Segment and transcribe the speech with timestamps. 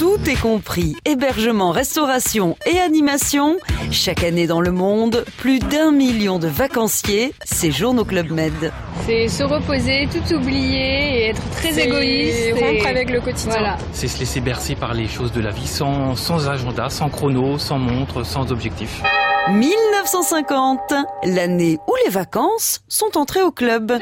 [0.00, 0.96] Tout est compris.
[1.04, 3.58] Hébergement, restauration et animation.
[3.90, 8.72] Chaque année dans le monde, plus d'un million de vacanciers séjournent au Club Med.
[9.04, 12.38] C'est se reposer, tout oublier et être très égoïste.
[12.46, 13.50] Et rompre avec le quotidien.
[13.50, 13.76] Voilà.
[13.92, 17.58] C'est se laisser bercer par les choses de la vie sans, sans agenda, sans chrono,
[17.58, 19.02] sans montre, sans objectif.
[19.50, 20.94] 1950,
[21.24, 23.92] l'année où les vacances sont entrées au club.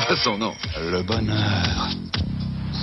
[0.00, 0.54] Sans façon, non.
[0.90, 1.88] Le bonheur,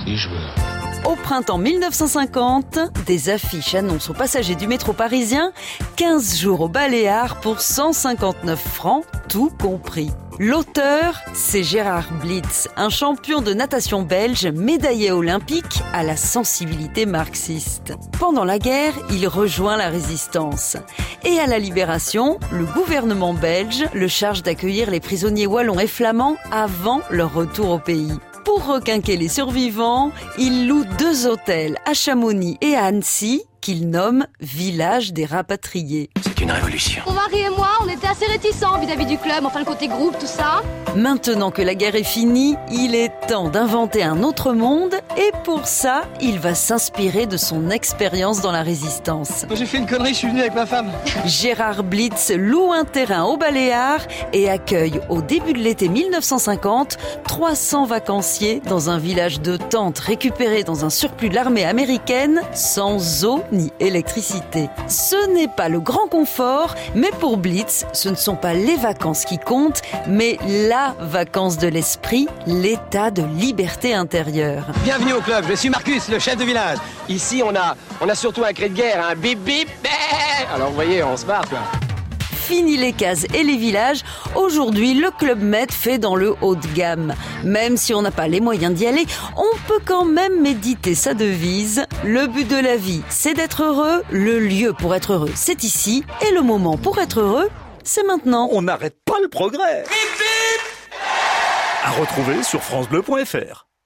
[0.06, 0.77] si je veux.
[1.06, 5.52] Au printemps 1950, des affiches annoncent aux passagers du métro parisien
[5.96, 10.12] 15 jours au Baléares pour 159 francs, tout compris.
[10.40, 17.94] L'auteur, c'est Gérard Blitz, un champion de natation belge médaillé olympique à la sensibilité marxiste.
[18.20, 20.78] Pendant la guerre, il rejoint la résistance.
[21.26, 26.38] Et à la libération, le gouvernement belge le charge d'accueillir les prisonniers wallons et flamands
[26.52, 28.14] avant leur retour au pays.
[28.48, 34.26] Pour requinquer les survivants, il loue deux hôtels à Chamonix et à Annecy qu'il nomme
[34.40, 36.10] Village des rapatriés.
[36.22, 37.04] C'est une révolution.
[37.06, 40.18] Mon mari et moi, on était assez réticents vis-à-vis du club, enfin le côté groupe,
[40.18, 40.62] tout ça.
[40.96, 45.68] Maintenant que la guerre est finie, il est temps d'inventer un autre monde et pour
[45.68, 49.46] ça, il va s'inspirer de son expérience dans la résistance.
[49.54, 50.90] J'ai fait une connerie, je suis venu avec ma femme.
[51.26, 57.86] Gérard Blitz loue un terrain au Baléares et accueille au début de l'été 1950 300
[57.86, 63.44] vacanciers dans un village de tentes récupéré dans un surplus de l'armée américaine sans eau
[63.58, 64.70] ni électricité.
[64.88, 69.26] Ce n'est pas le grand confort, mais pour Blitz, ce ne sont pas les vacances
[69.26, 70.38] qui comptent, mais
[70.70, 74.66] la vacance de l'esprit, l'état de liberté intérieure.
[74.84, 76.78] Bienvenue au club, je suis Marcus, le chef de village.
[77.10, 79.70] Ici, on a, on a surtout un cri de guerre, un bip bip.
[80.54, 81.60] Alors vous voyez, on se barre quoi.
[82.48, 86.66] Fini les cases et les villages, aujourd'hui le Club Med fait dans le haut de
[86.76, 87.14] gamme.
[87.44, 91.14] Même si on n'a pas les moyens d'y aller, on peut quand même méditer sa
[91.14, 91.84] devise.
[92.06, 96.06] Le but de la vie, c'est d'être heureux, le lieu pour être heureux, c'est ici,
[96.26, 97.50] et le moment pour être heureux,
[97.84, 98.48] c'est maintenant.
[98.54, 99.84] On n'arrête pas le progrès.
[101.84, 103.67] À retrouver sur francebleu.fr.